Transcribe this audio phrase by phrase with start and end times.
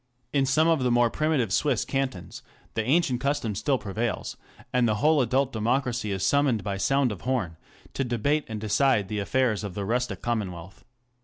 [0.33, 2.41] In some^of the more primitive Swiss cantons
[2.73, 4.35] the ancient custom still prevails,
[4.73, 7.55] and the whole adult democracy is summoned by sound of horn
[7.93, 10.83] to debate and decide the affairs of the rustic commonwealth.